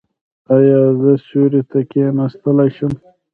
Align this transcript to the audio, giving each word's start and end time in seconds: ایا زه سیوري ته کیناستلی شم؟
ایا 0.55 0.79
زه 1.01 1.11
سیوري 1.25 1.61
ته 1.69 1.79
کیناستلی 1.91 2.69
شم؟ 2.75 2.93